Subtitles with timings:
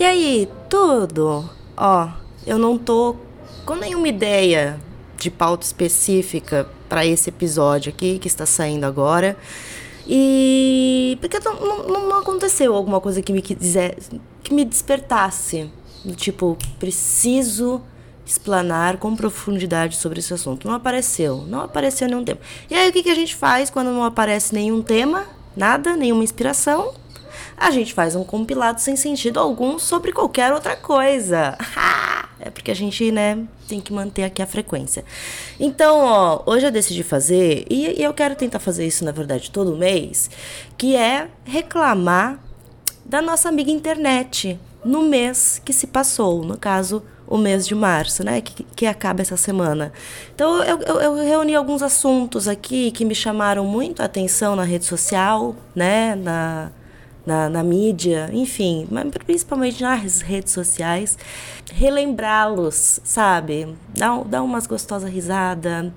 [0.00, 1.44] E aí, tudo?
[1.76, 2.08] Ó,
[2.46, 3.16] eu não tô
[3.66, 4.80] com nenhuma ideia
[5.18, 9.36] de pauta específica para esse episódio aqui que está saindo agora.
[10.08, 13.98] E porque não, não, não aconteceu alguma coisa que me quiser,
[14.42, 15.70] que me despertasse,
[16.16, 17.82] tipo, preciso
[18.24, 20.66] explanar com profundidade sobre esse assunto.
[20.66, 22.40] Não apareceu, não apareceu nenhum tema.
[22.70, 25.26] E aí o que, que a gente faz quando não aparece nenhum tema?
[25.54, 26.94] Nada, nenhuma inspiração?
[27.60, 31.56] A gente faz um compilado sem sentido algum sobre qualquer outra coisa.
[32.42, 35.04] É porque a gente, né, tem que manter aqui a frequência.
[35.58, 39.50] Então, ó, hoje eu decidi fazer, e, e eu quero tentar fazer isso, na verdade,
[39.50, 40.30] todo mês,
[40.78, 42.40] que é reclamar
[43.04, 48.24] da nossa amiga internet no mês que se passou, no caso, o mês de março,
[48.24, 48.40] né?
[48.40, 49.92] Que, que acaba essa semana.
[50.34, 54.64] Então, eu, eu, eu, reuni alguns assuntos aqui que me chamaram muito a atenção na
[54.64, 56.14] rede social, né?
[56.16, 56.72] Na,
[57.24, 61.18] na, na mídia, enfim, mas principalmente nas redes sociais,
[61.72, 63.74] relembrá-los, sabe?
[63.96, 65.92] Dá, dá umas gostosas risadas,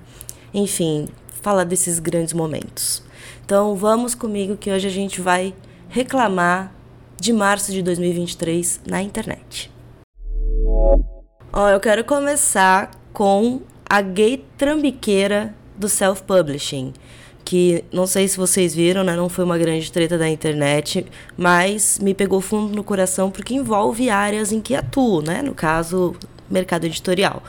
[0.52, 1.08] enfim,
[1.42, 3.02] fala desses grandes momentos.
[3.44, 5.54] Então vamos comigo que hoje a gente vai
[5.88, 6.72] reclamar
[7.20, 9.70] de março de 2023 na internet.
[11.52, 16.92] Ó, eu quero começar com a gay trambiqueira do self-publishing
[17.44, 21.06] que não sei se vocês viram, né, não foi uma grande treta da internet,
[21.36, 26.14] mas me pegou fundo no coração porque envolve áreas em que atuo, né, no caso,
[26.50, 27.42] mercado editorial.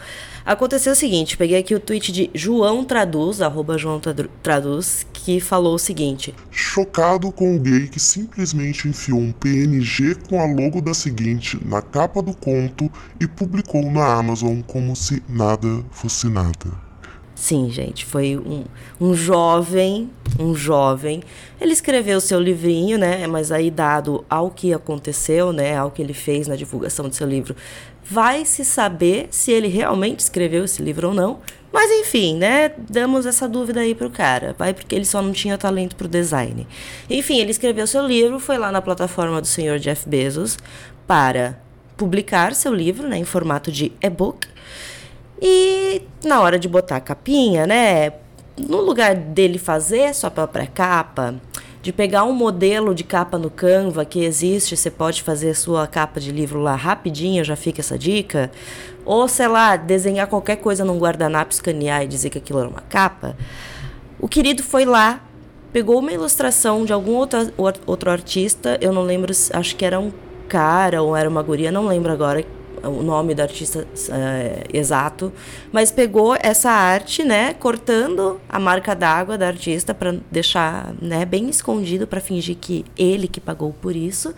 [0.46, 4.00] Aconteceu o seguinte, peguei aqui o tweet de João Traduz, arroba João
[4.44, 10.40] Traduz, que falou o seguinte: Chocado com o gay que simplesmente enfiou um PNG com
[10.40, 15.84] a logo da seguinte na capa do conto e publicou na Amazon como se nada
[15.90, 16.85] fosse nada.
[17.36, 18.64] Sim, gente, foi um,
[19.00, 20.10] um jovem,
[20.40, 21.22] um jovem.
[21.60, 23.28] Ele escreveu seu livrinho, né?
[23.28, 25.76] Mas aí, dado ao que aconteceu, né?
[25.76, 27.54] Ao que ele fez na divulgação do seu livro,
[28.10, 31.40] vai se saber se ele realmente escreveu esse livro ou não.
[31.74, 32.72] Mas enfim, né?
[32.90, 34.56] Damos essa dúvida aí pro cara.
[34.58, 36.66] Vai porque ele só não tinha talento pro design.
[37.10, 40.58] Enfim, ele escreveu seu livro, foi lá na plataforma do senhor Jeff Bezos
[41.06, 41.60] para
[41.98, 43.18] publicar seu livro, né?
[43.18, 44.48] Em formato de e-book.
[45.42, 48.14] E na hora de botar a capinha, né?
[48.58, 51.36] No lugar dele fazer sua própria capa,
[51.82, 56.20] de pegar um modelo de capa no Canva que existe, você pode fazer sua capa
[56.20, 58.50] de livro lá rapidinho, já fica essa dica.
[59.06, 62.82] Ou, sei lá, desenhar qualquer coisa num guardanapo, escanear e dizer que aquilo era uma
[62.82, 63.38] capa.
[64.20, 65.22] O querido foi lá,
[65.72, 67.54] pegou uma ilustração de algum outro,
[67.86, 70.12] outro artista, eu não lembro, acho que era um
[70.48, 72.44] cara ou era uma guria, não lembro agora,
[72.88, 75.32] o nome do artista é, exato,
[75.72, 81.50] mas pegou essa arte, né, cortando a marca d'água da artista para deixar, né, bem
[81.50, 84.34] escondido para fingir que ele que pagou por isso.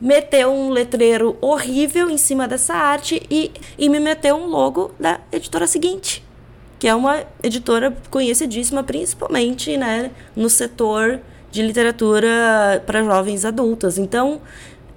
[0.00, 5.20] Meteu um letreiro horrível em cima dessa arte e, e me meteu um logo da
[5.32, 6.24] editora seguinte,
[6.78, 11.20] que é uma editora conhecidíssima, principalmente né, no setor
[11.50, 13.98] de literatura para jovens adultas.
[13.98, 14.40] Então,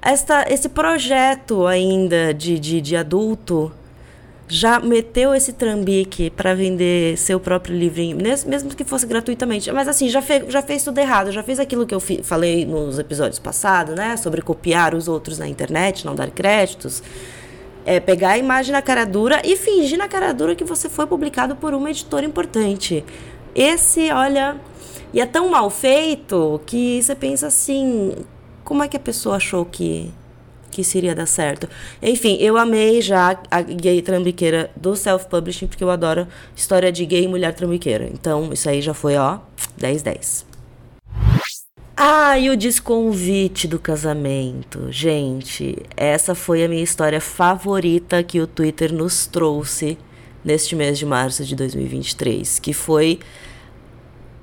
[0.01, 3.71] esta, esse projeto ainda de, de, de adulto
[4.47, 9.71] já meteu esse trambique para vender seu próprio livrinho, mesmo que fosse gratuitamente.
[9.71, 12.65] Mas assim, já, fe, já fez tudo errado, já fez aquilo que eu fi, falei
[12.65, 14.17] nos episódios passados, né?
[14.17, 17.01] Sobre copiar os outros na internet, não dar créditos.
[17.85, 21.07] É pegar a imagem na cara dura e fingir na cara dura que você foi
[21.07, 23.05] publicado por uma editora importante.
[23.55, 24.57] Esse, olha.
[25.13, 28.15] E é tão mal feito que você pensa assim:
[28.63, 30.11] como é que a pessoa achou que
[30.71, 31.67] que isso iria dar certo.
[32.01, 36.25] Enfim, eu amei já a gay trambiqueira do self-publishing, porque eu adoro
[36.55, 38.09] história de gay e mulher trambiqueira.
[38.11, 39.39] Então, isso aí já foi, ó,
[39.77, 40.45] 10-10.
[41.95, 44.91] Ah, e o desconvite do casamento.
[44.91, 49.97] Gente, essa foi a minha história favorita que o Twitter nos trouxe
[50.43, 53.19] neste mês de março de 2023, que foi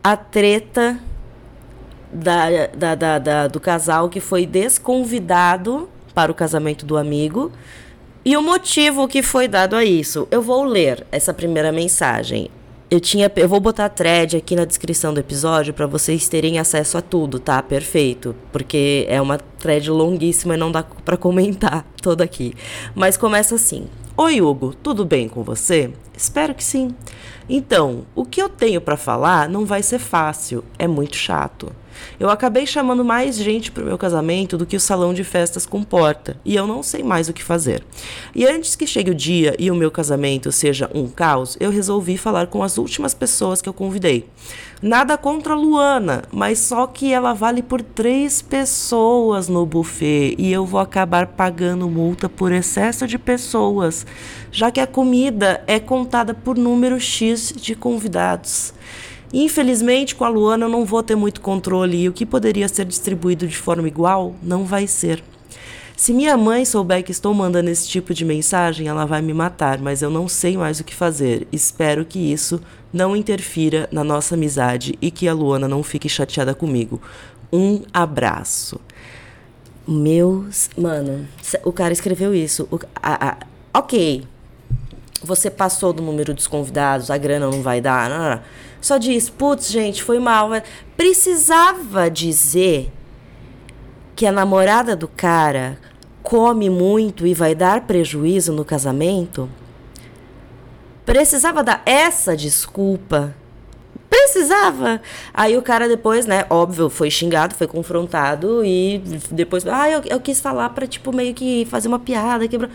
[0.04, 1.00] a treta
[2.12, 7.52] da, da, da, da, do casal que foi desconvidado para o casamento do amigo
[8.24, 10.26] e o motivo que foi dado a isso.
[10.30, 12.50] Eu vou ler essa primeira mensagem.
[12.90, 16.58] eu tinha, eu vou botar a thread aqui na descrição do episódio para vocês terem
[16.58, 17.62] acesso a tudo, tá?
[17.62, 22.54] Perfeito, porque é uma thread longuíssima e não dá para comentar toda aqui.
[22.94, 25.92] Mas começa assim: Oi, Hugo, tudo bem com você?
[26.16, 26.94] Espero que sim.
[27.48, 31.70] Então, o que eu tenho para falar não vai ser fácil, é muito chato.
[32.18, 35.64] Eu acabei chamando mais gente para o meu casamento do que o salão de festas
[35.64, 37.84] comporta, e eu não sei mais o que fazer.
[38.34, 42.16] E antes que chegue o dia e o meu casamento seja um caos, eu resolvi
[42.16, 44.28] falar com as últimas pessoas que eu convidei.
[44.80, 50.52] Nada contra a Luana, mas só que ela vale por três pessoas no buffet e
[50.52, 54.06] eu vou acabar pagando multa por excesso de pessoas,
[54.52, 58.72] já que a comida é contada por número X de convidados.
[59.32, 62.84] Infelizmente, com a Luana eu não vou ter muito controle e o que poderia ser
[62.84, 65.22] distribuído de forma igual não vai ser.
[65.98, 69.78] Se minha mãe souber que estou mandando esse tipo de mensagem, ela vai me matar,
[69.80, 71.48] mas eu não sei mais o que fazer.
[71.50, 72.60] Espero que isso
[72.92, 77.02] não interfira na nossa amizade e que a Luana não fique chateada comigo.
[77.52, 78.80] Um abraço.
[79.86, 80.70] Meus.
[80.78, 81.26] Mano,
[81.64, 82.68] o cara escreveu isso.
[82.70, 83.36] O, a, a,
[83.80, 84.24] ok.
[85.24, 88.08] Você passou do número dos convidados, a grana não vai dar.
[88.08, 88.40] Não, não, não.
[88.80, 90.50] Só diz, putz, gente, foi mal.
[90.96, 92.92] Precisava dizer
[94.14, 95.78] que a namorada do cara
[96.22, 99.48] come muito e vai dar prejuízo no casamento?
[101.04, 103.34] Precisava dar essa desculpa?
[104.10, 105.00] Precisava.
[105.32, 108.98] Aí o cara depois, né, óbvio, foi xingado, foi confrontado e
[109.30, 112.70] depois, ah, eu, eu quis falar pra, tipo, meio que fazer uma piada, quebrar.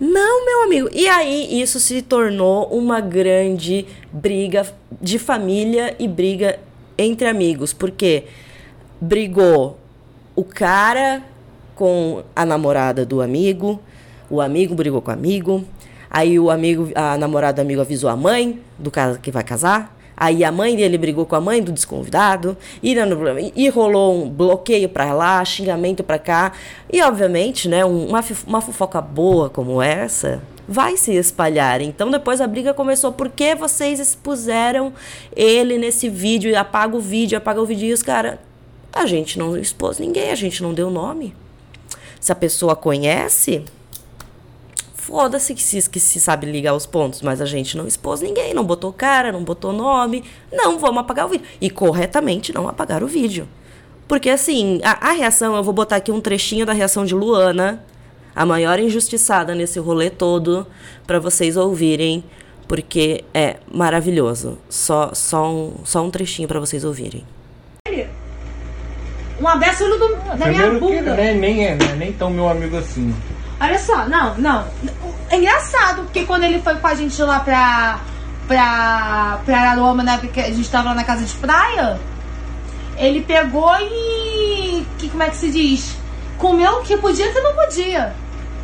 [0.00, 0.88] Não, meu amigo.
[0.92, 4.66] E aí isso se tornou uma grande briga
[5.00, 6.58] de família e briga
[6.96, 8.24] entre amigos, porque
[8.98, 9.78] brigou
[10.34, 11.22] o cara
[11.74, 13.78] com a namorada do amigo,
[14.30, 15.64] o amigo brigou com o amigo,
[16.10, 19.94] aí o amigo, a namorada do amigo avisou a mãe do cara que vai casar,
[20.20, 22.94] Aí a mãe dele brigou com a mãe do desconvidado e,
[23.56, 26.52] e rolou um bloqueio para lá, xingamento para cá.
[26.92, 31.80] E obviamente, né, uma, uma fofoca boa como essa vai se espalhar.
[31.80, 34.92] Então depois a briga começou porque vocês expuseram
[35.34, 38.38] ele nesse vídeo, apaga o vídeo, apaga o vídeo e os caras,
[38.92, 41.34] a gente não expôs ninguém, a gente não deu nome.
[42.20, 43.64] Se a pessoa conhece,
[45.10, 48.54] foda-se que se, que se sabe ligar os pontos, mas a gente não expôs ninguém,
[48.54, 50.22] não botou cara, não botou nome.
[50.52, 51.44] Não, vamos apagar o vídeo.
[51.60, 53.48] E corretamente não apagar o vídeo.
[54.06, 57.84] Porque assim, a, a reação, eu vou botar aqui um trechinho da reação de Luana,
[58.36, 60.64] a maior injustiçada nesse rolê todo,
[61.08, 62.22] para vocês ouvirem,
[62.68, 64.58] porque é maravilhoso.
[64.68, 67.24] Só, só, um, só um trechinho para vocês ouvirem.
[69.40, 70.96] Um abraço no, na minha bunda.
[70.96, 73.12] Que, né, nem é, né, nem tão meu amigo assim.
[73.60, 74.66] Olha só, não, não.
[75.28, 78.00] É engraçado, porque quando ele foi com a gente lá pra.
[78.48, 79.40] pra.
[79.44, 80.18] pra Araroma, né?
[80.18, 82.00] Porque a gente tava lá na casa de praia,
[82.96, 84.86] ele pegou e.
[84.98, 85.94] Que, como é que se diz?
[86.38, 88.14] Comeu o que podia e que não podia.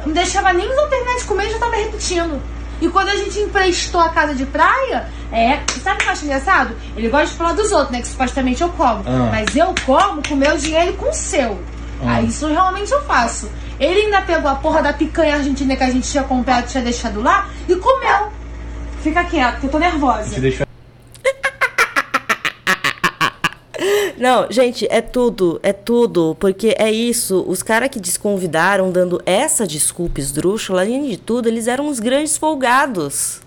[0.04, 2.40] Não deixava nem os alternantes comer e já tava repetindo.
[2.81, 5.60] E quando a gente emprestou a casa de praia, é.
[5.82, 6.76] Sabe o que eu acho engraçado?
[6.96, 8.00] Ele gosta de falar dos outros, né?
[8.00, 9.02] Que supostamente eu como.
[9.06, 9.28] Ah.
[9.31, 11.58] Mas eu como com o meu dinheiro e com o seu.
[12.02, 12.16] Ah.
[12.16, 13.50] Aí isso realmente eu faço.
[13.78, 17.22] Ele ainda pegou a porra da picanha argentina que a gente tinha comprado, tinha deixado
[17.22, 18.31] lá e comeu.
[19.02, 20.37] Fica quieto, que eu tô nervosa.
[24.19, 27.44] Não, gente, é tudo, é tudo, porque é isso.
[27.46, 32.36] Os caras que desconvidaram dando essa desculpa esdrúxula, além de tudo, eles eram uns grandes
[32.36, 33.43] folgados.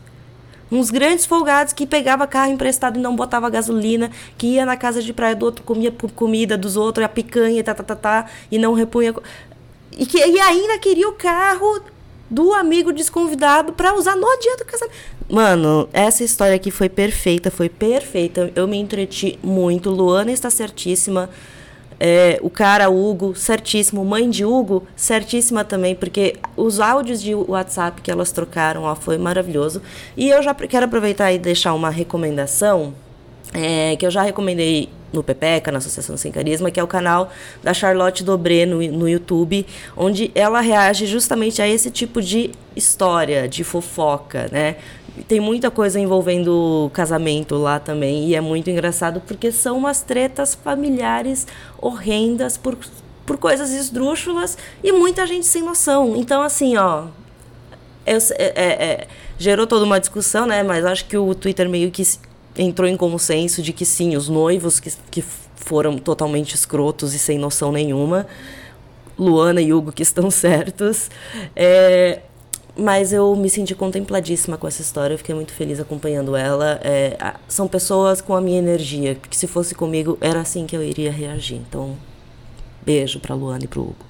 [0.72, 5.02] Uns grandes folgados que pegava carro emprestado e não botava gasolina, que ia na casa
[5.02, 8.58] de praia do outro, comia comida dos outros, a picanha, tá, tá, tá, tá, e
[8.58, 9.14] não repunha.
[9.98, 11.82] E, que, e ainda queria o carro
[12.30, 14.96] do amigo desconvidado para usar no dia do casamento.
[15.28, 18.52] Mano, essa história aqui foi perfeita, foi perfeita.
[18.56, 19.90] Eu me entreti muito.
[19.90, 21.30] Luana está certíssima.
[22.00, 24.06] É, o cara, Hugo, certíssimo.
[24.06, 29.18] Mãe de Hugo, certíssima também, porque os áudios de WhatsApp que elas trocaram ó, foi
[29.18, 29.82] maravilhoso.
[30.16, 32.94] E eu já quero aproveitar e deixar uma recomendação,
[33.54, 37.32] é, que eu já recomendei no Pepeca, na Associação Sem Carisma, que é o canal
[37.64, 39.66] da Charlotte Dobré no, no YouTube,
[39.98, 44.76] onde ela reage justamente a esse tipo de história, de fofoca, né?
[45.28, 50.56] Tem muita coisa envolvendo casamento lá também, e é muito engraçado porque são umas tretas
[50.56, 51.46] familiares
[51.80, 52.78] horrendas por,
[53.26, 56.16] por coisas esdrúxulas e muita gente sem noção.
[56.16, 57.06] Então, assim, ó.
[58.06, 59.08] Eu, é, é, é,
[59.38, 60.64] gerou toda uma discussão, né?
[60.64, 62.04] Mas acho que o Twitter meio que
[62.58, 65.24] entrou em consenso de que sim, os noivos que, que
[65.56, 68.26] foram totalmente escrotos e sem noção nenhuma,
[69.18, 71.10] Luana e Hugo que estão certos.
[71.56, 72.22] É,
[72.80, 76.80] mas eu me senti contempladíssima com essa história, eu fiquei muito feliz acompanhando ela.
[76.84, 77.18] É,
[77.48, 81.12] são pessoas com a minha energia, porque se fosse comigo, era assim que eu iria
[81.12, 81.58] reagir.
[81.58, 81.96] Então,
[82.82, 84.10] beijo pra Luana e pro Hugo.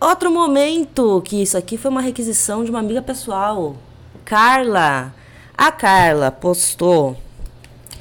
[0.00, 3.76] Outro momento que isso aqui foi uma requisição de uma amiga pessoal,
[4.24, 5.14] Carla.
[5.56, 7.16] A Carla postou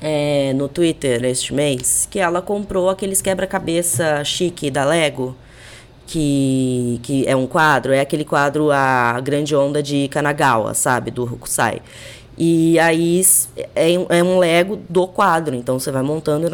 [0.01, 5.35] é, no Twitter este mês que ela comprou aqueles quebra-cabeça chique da Lego
[6.05, 11.23] que, que é um quadro, é aquele quadro A Grande Onda de Kanagawa, sabe, do
[11.23, 11.81] Hokusai.
[12.35, 13.21] E aí
[13.75, 16.47] é, é um Lego do quadro, então você vai montando,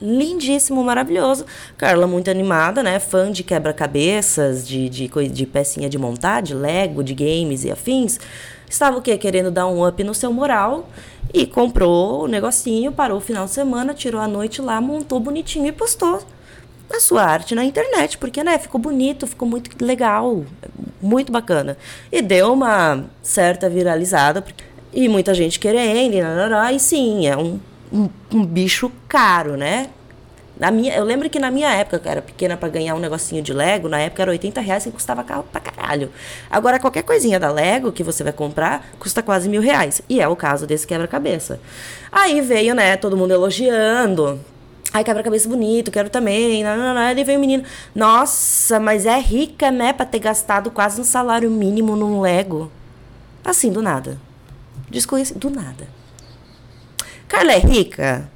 [0.00, 1.44] lindíssimo, maravilhoso.
[1.76, 3.00] Carla muito animada, né?
[3.00, 8.20] Fã de quebra-cabeças, de, de, de pecinha de montar, de Lego, de games e afins.
[8.68, 9.18] Estava o quê?
[9.18, 10.88] Querendo dar um up no seu moral
[11.32, 15.66] e comprou o negocinho, parou o final de semana, tirou a noite lá, montou bonitinho
[15.66, 16.22] e postou
[16.96, 20.44] a sua arte na internet, porque, né, ficou bonito, ficou muito legal,
[21.00, 21.76] muito bacana.
[22.10, 24.44] E deu uma certa viralizada,
[24.92, 26.14] e muita gente querendo,
[26.72, 27.60] e, sim, é um,
[27.92, 29.88] um, um, bicho caro, né?
[30.58, 33.42] Na minha, eu lembro que na minha época, que era pequena para ganhar um negocinho
[33.42, 36.12] de Lego, na época era 80 reais e custava carro pra caralho.
[36.48, 40.00] Agora, qualquer coisinha da Lego que você vai comprar custa quase mil reais.
[40.08, 41.58] E é o caso desse quebra-cabeça.
[42.10, 44.40] Aí veio, né, todo mundo elogiando,
[44.94, 46.62] Ai, quebra-cabeça bonito, quero também.
[46.62, 47.00] Não, não, não.
[47.00, 47.64] Aí veio o menino.
[47.92, 49.92] Nossa, mas é rica, né?
[49.92, 52.70] Pra ter gastado quase um salário mínimo num Lego.
[53.44, 54.20] Assim, do nada.
[54.88, 55.40] Desconhecido.
[55.40, 55.88] Do nada.
[57.26, 58.30] Carla é rica?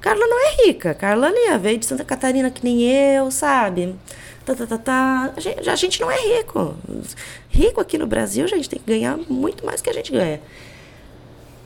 [0.00, 0.94] Carla não é rica.
[0.94, 3.96] Carla ali, veio de Santa Catarina que nem eu, sabe?
[4.44, 5.32] Tá, tá, tá, tá.
[5.36, 6.76] A gente, a gente não é rico.
[7.48, 10.40] Rico aqui no Brasil, a gente tem que ganhar muito mais que a gente ganha.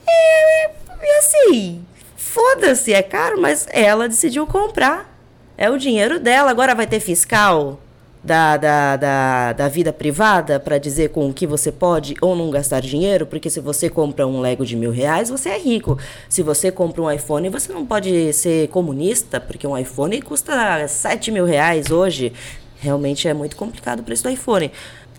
[0.06, 0.68] E,
[1.02, 1.84] e assim,
[2.30, 5.18] Foda-se, é caro, mas ela decidiu comprar.
[5.56, 6.50] É o dinheiro dela.
[6.50, 7.80] Agora vai ter fiscal
[8.22, 12.50] da, da, da, da vida privada para dizer com o que você pode ou não
[12.50, 15.98] gastar dinheiro, porque se você compra um Lego de mil reais, você é rico.
[16.28, 21.30] Se você compra um iPhone, você não pode ser comunista, porque um iPhone custa 7
[21.30, 22.34] mil reais hoje.
[22.78, 24.70] Realmente é muito complicado o preço do iPhone.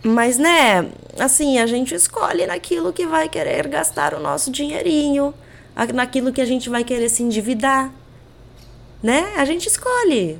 [0.04, 0.86] Mas, né,
[1.18, 5.34] assim, a gente escolhe naquilo que vai querer gastar o nosso dinheirinho
[5.94, 7.92] naquilo que a gente vai querer se endividar.
[9.02, 9.34] Né?
[9.38, 10.40] A gente escolhe.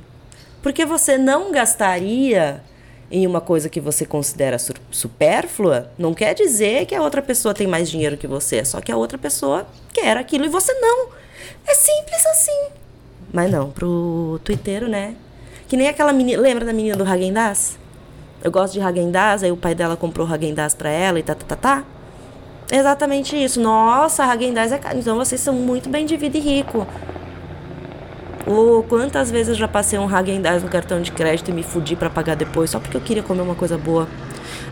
[0.62, 2.62] Porque você não gastaria
[3.10, 4.56] em uma coisa que você considera
[4.90, 8.92] supérflua, não quer dizer que a outra pessoa tem mais dinheiro que você, só que
[8.92, 11.08] a outra pessoa quer aquilo e você não.
[11.66, 12.68] É simples assim.
[13.32, 15.16] Mas não, pro twitteiro, né?
[15.68, 17.78] Que nem aquela menina, lembra da menina do Hagendaz?
[18.42, 21.44] Eu gosto de Hagendaz, aí o pai dela comprou Hagendaz pra ela e tá, tá,
[21.46, 21.84] tá, tá.
[22.70, 23.60] Exatamente isso.
[23.60, 24.98] Nossa, Hagen Dazs é caro.
[24.98, 26.86] Então vocês são muito bem de vida e rico.
[28.46, 31.62] Ou quantas vezes eu já passei um Hagen Dazs no cartão de crédito e me
[31.62, 34.08] fudi para pagar depois só porque eu queria comer uma coisa boa.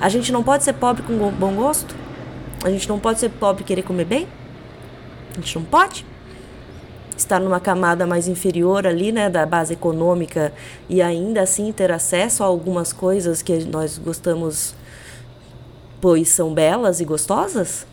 [0.01, 1.95] A gente não pode ser pobre com bom gosto?
[2.65, 4.29] A gente não pode ser pobre e querer comer bem?
[5.33, 6.07] A gente não pode?
[7.17, 10.53] Estar numa camada mais inferior ali, né, da base econômica
[10.89, 14.75] e ainda assim ter acesso a algumas coisas que nós gostamos
[16.01, 17.88] pois são belas e gostosas?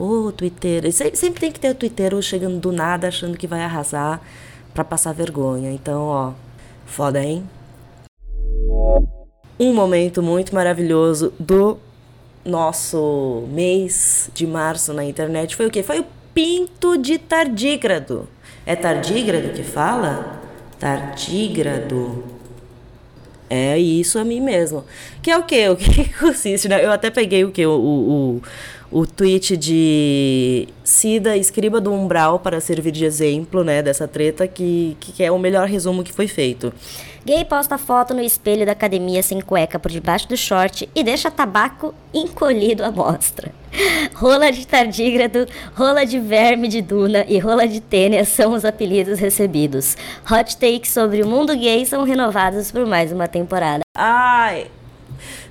[0.00, 0.90] Ô, oh, Twitter.
[0.90, 4.18] Sempre, sempre tem que ter o Twitter chegando do nada achando que vai arrasar
[4.72, 5.70] para passar vergonha.
[5.70, 6.32] Então, ó,
[6.86, 7.44] foda, hein?
[9.58, 11.76] Um momento muito maravilhoso do
[12.42, 15.82] nosso mês de março na internet foi o quê?
[15.82, 18.26] Foi o pinto de tardígrado.
[18.64, 20.40] É tardígrado que fala?
[20.78, 22.24] Tardígrado.
[23.50, 24.82] É isso a mim mesmo.
[25.20, 25.68] Que é o quê?
[25.68, 26.82] O que consiste, né?
[26.82, 27.66] Eu até peguei o quê?
[27.66, 28.42] O, o, o
[29.06, 33.82] tweet de Cida, escriba do umbral para servir de exemplo, né?
[33.82, 36.72] Dessa treta, que, que é o melhor resumo que foi feito.
[37.24, 41.30] Gay posta foto no espelho da academia sem cueca por debaixo do short e deixa
[41.30, 43.52] tabaco encolhido à mostra.
[44.14, 49.20] Rola de tardígrado, rola de verme de duna e rola de tênia são os apelidos
[49.20, 49.96] recebidos.
[50.30, 53.82] Hot takes sobre o mundo gay são renovados por mais uma temporada.
[53.94, 54.66] Ai,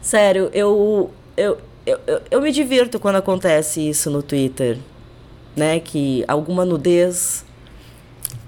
[0.01, 1.57] sério, eu, eu,
[1.89, 4.77] eu, eu, eu me divirto quando acontece isso no Twitter.
[5.55, 7.43] Né, que alguma nudez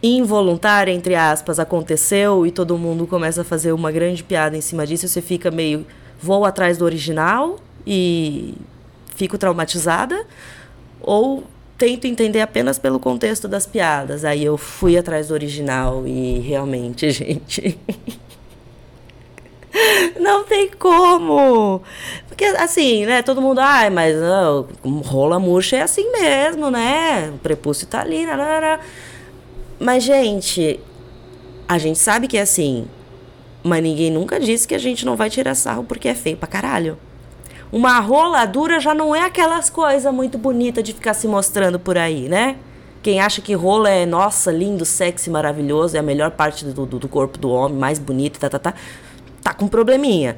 [0.01, 4.87] involuntária, entre aspas, aconteceu e todo mundo começa a fazer uma grande piada em cima
[4.87, 5.85] disso, você fica meio
[6.21, 8.53] vou atrás do original e
[9.15, 10.25] fico traumatizada
[11.01, 11.43] ou
[11.77, 14.23] tento entender apenas pelo contexto das piadas.
[14.23, 17.77] Aí eu fui atrás do original e realmente, gente,
[20.19, 21.81] não tem como.
[22.41, 24.67] Porque assim, né, todo mundo, ai, mas não,
[25.05, 27.29] rola murcha é assim mesmo, né?
[27.35, 28.79] O prepúcio tá ali, né?
[29.79, 30.79] Mas, gente,
[31.67, 32.87] a gente sabe que é assim.
[33.63, 36.47] Mas ninguém nunca disse que a gente não vai tirar sarro porque é feio pra
[36.47, 36.97] caralho.
[37.71, 41.95] Uma rola dura já não é aquelas coisas muito bonitas de ficar se mostrando por
[41.95, 42.55] aí, né?
[43.03, 46.97] Quem acha que rola é, nossa, lindo, sexy, maravilhoso, é a melhor parte do, do,
[46.97, 48.73] do corpo do homem, mais bonito, tá, tá, tá,
[49.43, 50.37] tá com probleminha.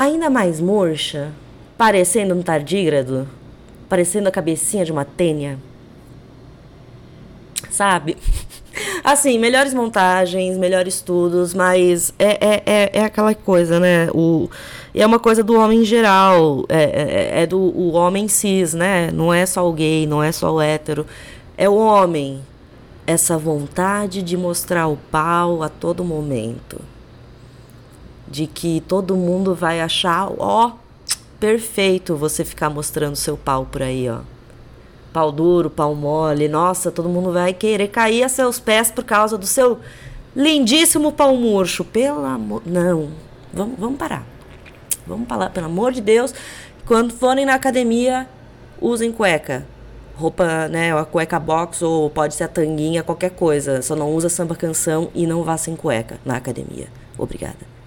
[0.00, 1.32] Ainda mais murcha,
[1.76, 3.28] parecendo um tardígrado,
[3.88, 5.58] parecendo a cabecinha de uma tênia.
[7.68, 8.16] Sabe?
[9.02, 14.08] Assim, melhores montagens, melhores estudos, mas é, é, é, é, aquela coisa, né?
[14.14, 14.48] O,
[14.94, 19.10] é uma coisa do homem em geral, é, é, é, do o homem cis, né?
[19.10, 21.04] Não é só o gay, não é só o hétero,
[21.56, 22.40] é o homem.
[23.04, 26.80] Essa vontade de mostrar o pau a todo momento.
[28.30, 30.72] De que todo mundo vai achar, ó,
[31.40, 34.20] perfeito você ficar mostrando seu pau por aí, ó
[35.18, 36.48] pau duro, pau mole.
[36.48, 39.80] Nossa, todo mundo vai querer cair a seus pés por causa do seu
[40.34, 41.84] lindíssimo pau murcho.
[41.84, 42.62] Pelo amor.
[42.64, 43.08] Não.
[43.52, 44.24] Vamos, vamos parar.
[45.06, 46.32] Vamos parar, pelo amor de Deus.
[46.86, 48.28] Quando forem na academia,
[48.80, 49.66] usem cueca.
[50.14, 50.96] Roupa, né?
[50.96, 53.82] A cueca box ou pode ser a tanguinha, qualquer coisa.
[53.82, 56.86] Só não usa samba canção e não vá sem cueca na academia.
[57.16, 57.77] Obrigada.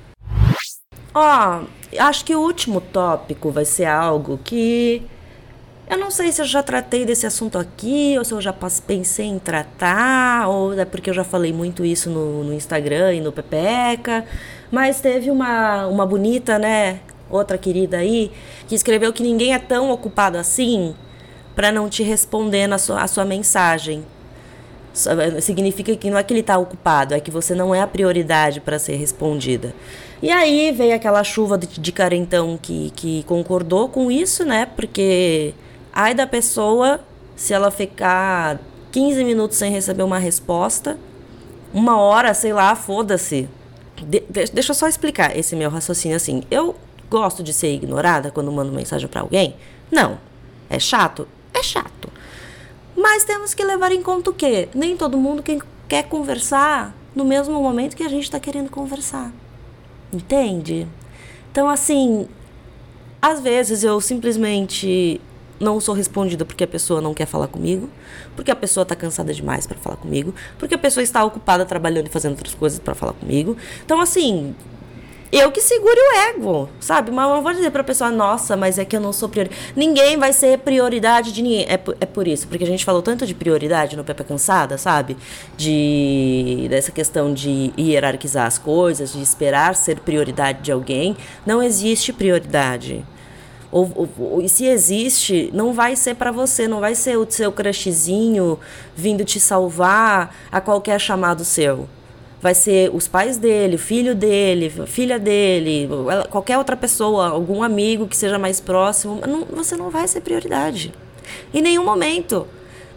[1.14, 1.64] Ó,
[2.00, 5.04] acho que o último tópico vai ser algo que
[5.92, 8.54] eu não sei se eu já tratei desse assunto aqui, ou se eu já
[8.88, 13.20] pensei em tratar, ou é porque eu já falei muito isso no, no Instagram e
[13.20, 14.26] no Pepeca.
[14.72, 17.02] Mas teve uma, uma bonita, né?
[17.30, 18.32] Outra querida aí,
[18.70, 20.96] que escreveu que ninguém é tão ocupado assim
[21.54, 24.06] para não te responder na sua, a sua mensagem.
[25.42, 28.60] Significa que não é que ele está ocupado, é que você não é a prioridade
[28.60, 29.74] para ser respondida.
[30.22, 34.68] E aí veio aquela chuva de, de carentão que, que concordou com isso, né?
[34.76, 35.54] Porque
[35.94, 37.02] Ai da pessoa
[37.36, 38.60] se ela ficar
[38.92, 40.98] 15 minutos sem receber uma resposta,
[41.74, 43.50] uma hora, sei lá, foda-se.
[43.98, 46.44] De, de, deixa eu só explicar esse meu raciocínio assim.
[46.50, 46.76] Eu
[47.10, 49.56] gosto de ser ignorada quando mando mensagem para alguém?
[49.92, 50.18] Não.
[50.70, 51.28] É chato?
[51.54, 52.10] É chato.
[53.02, 54.70] Mas temos que levar em conta o quê?
[54.76, 55.44] Nem todo mundo
[55.88, 59.34] quer conversar no mesmo momento que a gente está querendo conversar.
[60.14, 60.88] Entende?
[61.52, 62.28] Então, assim,
[63.20, 65.20] às vezes eu simplesmente
[65.60, 67.90] não sou respondida porque a pessoa não quer falar comigo,
[68.36, 72.06] porque a pessoa está cansada demais para falar comigo, porque a pessoa está ocupada trabalhando
[72.06, 73.58] e fazendo outras coisas para falar comigo.
[73.84, 74.56] Então, assim,
[75.32, 77.10] eu que segure o ego, sabe?
[77.10, 79.74] Mas eu vou dizer pra pessoa, nossa, mas é que eu não sou prioridade.
[79.76, 81.66] Ninguém vai ser prioridade de ninguém.
[81.70, 85.16] É, é por isso, porque a gente falou tanto de prioridade no Pepe Cansada, sabe?
[85.56, 91.16] De dessa questão de hierarquizar as coisas, de esperar ser prioridade de alguém.
[91.46, 93.06] Não existe prioridade.
[93.72, 97.54] Ou, ou, e se existe, não vai ser para você, não vai ser o seu
[97.54, 98.60] crushzinho
[98.94, 101.88] vindo te salvar a qualquer chamado seu.
[102.42, 105.88] Vai ser os pais dele, o filho dele, filha dele,
[106.30, 109.22] qualquer outra pessoa, algum amigo que seja mais próximo.
[109.28, 110.92] Não, você não vai ser prioridade.
[111.54, 112.48] Em nenhum momento.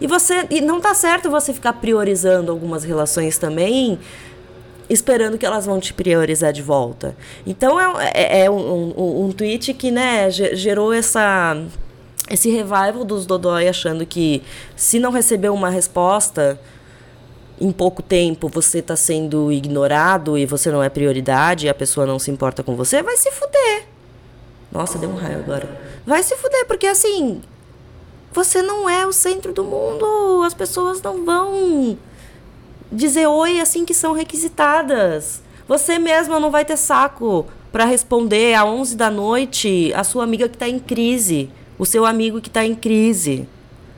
[0.01, 3.99] E você e não tá certo você ficar priorizando algumas relações também
[4.89, 7.17] esperando que elas vão te priorizar de volta.
[7.47, 11.57] Então é, é, é um, um, um, tweet que né, gerou essa,
[12.31, 14.43] esse revival dos Dodói achando que
[14.77, 16.59] se não receber uma resposta
[17.61, 22.07] em pouco tempo você está sendo ignorado e você não é prioridade e a pessoa
[22.07, 23.87] não se importa com você, vai se fuder.
[24.73, 25.81] Nossa, deu um raio agora.
[26.05, 27.41] Vai se fuder, porque assim,
[28.33, 31.97] você não é o centro do mundo, as pessoas não vão
[32.91, 35.43] dizer oi assim que são requisitadas.
[35.69, 40.49] Você mesma não vai ter saco para responder às 11 da noite a sua amiga
[40.49, 43.49] que está em crise, o seu amigo que está em crise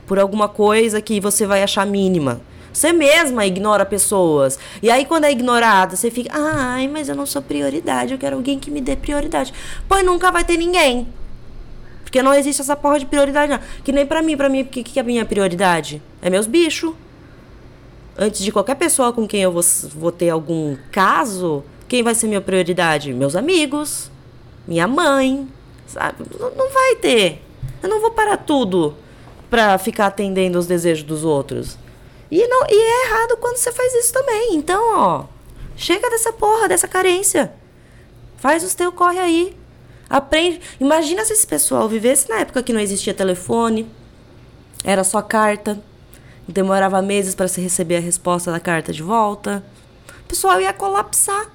[0.07, 2.39] por alguma coisa que você vai achar mínima.
[2.77, 4.59] Você mesma ignora pessoas.
[4.83, 8.35] E aí, quando é ignorada, você fica, ai, mas eu não sou prioridade, eu quero
[8.35, 9.51] alguém que me dê prioridade.
[9.87, 11.07] Pois nunca vai ter ninguém.
[12.03, 13.59] Porque não existe essa porra de prioridade, não.
[13.83, 16.03] Que nem pra mim, pra mim, o que, que é a minha prioridade?
[16.21, 16.93] É meus bichos
[18.15, 19.63] antes de qualquer pessoa com quem eu vou,
[19.95, 23.11] vou ter algum caso, quem vai ser minha prioridade?
[23.11, 24.11] Meus amigos,
[24.67, 25.47] minha mãe,
[25.87, 26.23] sabe?
[26.39, 27.41] Não, não vai ter.
[27.81, 28.95] Eu não vou parar tudo
[29.49, 31.75] pra ficar atendendo os desejos dos outros.
[32.29, 34.55] E, não, e é errado quando você faz isso também.
[34.55, 35.25] Então, ó,
[35.75, 37.53] chega dessa porra, dessa carência.
[38.37, 39.57] Faz os teus corre aí.
[40.09, 40.61] Aprende.
[40.79, 43.89] Imagina se esse pessoal vivesse na época que não existia telefone,
[44.83, 45.81] era só carta
[46.47, 49.63] demorava meses para se receber a resposta da carta de volta.
[50.21, 51.47] O pessoal ia colapsar.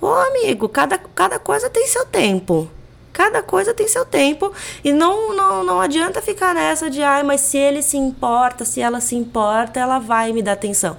[0.00, 2.70] Ô amigo, cada, cada coisa tem seu tempo.
[3.12, 4.52] Cada coisa tem seu tempo.
[4.84, 8.80] E não, não, não adianta ficar nessa de, ai, mas se ele se importa, se
[8.80, 10.96] ela se importa, ela vai me dar atenção.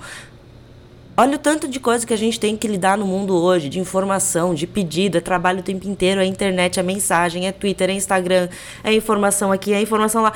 [1.21, 3.77] Olha o tanto de coisa que a gente tem que lidar no mundo hoje, de
[3.77, 7.93] informação, de pedido, é trabalho o tempo inteiro, é internet, é mensagem, é Twitter, é
[7.93, 8.47] Instagram,
[8.85, 10.31] é informação aqui, é informação lá.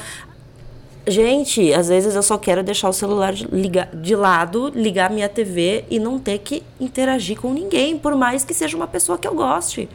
[1.07, 5.29] Gente, às vezes eu só quero deixar o celular de, ligar, de lado, ligar minha
[5.29, 9.25] TV e não ter que interagir com ninguém, por mais que seja uma pessoa que
[9.27, 9.87] eu goste.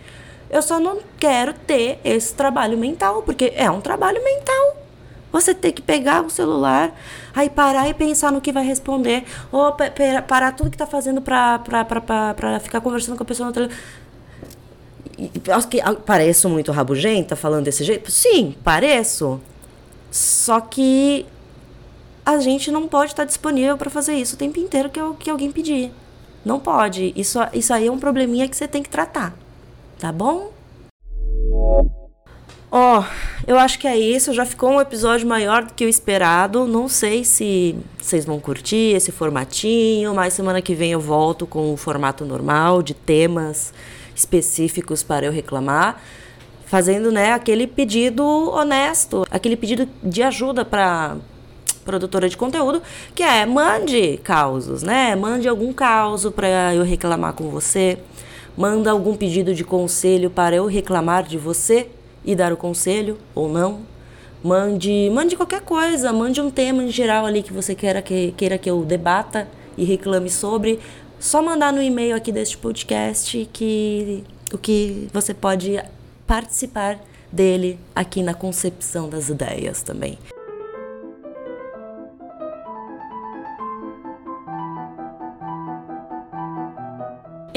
[0.50, 4.76] Eu só não quero ter esse trabalho mental, porque é um trabalho mental.
[5.30, 6.90] Você tem que pegar o celular,
[7.34, 9.76] aí parar e pensar no que vai responder, ou
[10.26, 11.60] parar tudo que está fazendo para
[12.62, 13.78] ficar conversando com a pessoa no telefone.
[16.06, 18.10] Pareço muito rabugenta falando desse jeito?
[18.10, 19.38] Sim, pareço.
[20.10, 21.26] Só que
[22.24, 25.52] a gente não pode estar disponível para fazer isso o tempo inteiro que, que alguém
[25.52, 25.92] pedir.
[26.42, 27.12] Não pode.
[27.14, 29.34] Isso, isso aí é um probleminha que você tem que tratar.
[29.98, 30.52] Tá bom?
[32.70, 33.04] Ó, oh,
[33.46, 34.32] eu acho que é isso.
[34.32, 36.66] Já ficou um episódio maior do que o esperado.
[36.66, 41.72] Não sei se vocês vão curtir esse formatinho, mas semana que vem eu volto com
[41.72, 43.72] o formato normal de temas
[44.14, 46.00] específicos para eu reclamar
[46.68, 51.16] fazendo né, aquele pedido honesto, aquele pedido de ajuda para
[51.82, 52.82] produtora de conteúdo,
[53.14, 55.16] que é mande causos, né?
[55.16, 57.98] Mande algum caos para eu reclamar com você,
[58.58, 61.86] manda algum pedido de conselho para eu reclamar de você
[62.24, 63.82] e dar o conselho ou não.
[64.42, 68.58] Mande, mande qualquer coisa, mande um tema em geral ali que você queira que, queira
[68.58, 70.80] que eu debata e reclame sobre.
[71.20, 75.80] Só mandar no e-mail aqui deste podcast que o que você pode
[76.26, 76.98] participar
[77.30, 80.18] dele aqui na concepção das ideias também.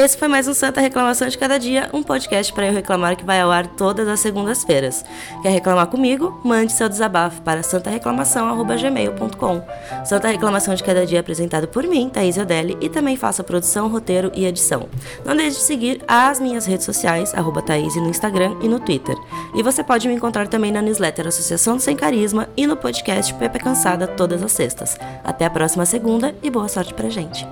[0.04, 3.24] Esse foi mais um Santa Reclamação de Cada Dia, um podcast para eu reclamar que
[3.24, 5.06] vai ao ar todas as segundas-feiras.
[5.44, 6.42] Quer reclamar comigo?
[6.44, 9.62] Mande seu desabafo para santareclamação.gmail.com.
[10.04, 13.46] Santa Reclamação de Cada Dia é apresentado por mim, Thaís Odelli, e também faço a
[13.46, 14.90] produção, roteiro e edição.
[15.24, 19.16] Não deixe de seguir as minhas redes sociais, arroba Thaís, no Instagram e no Twitter.
[19.54, 23.60] E você pode me encontrar também na newsletter Associação Sem Carisma e no podcast Pepe
[23.60, 24.98] Cansada todas as sextas.
[25.24, 27.46] Até a próxima segunda e boa sorte pra gente!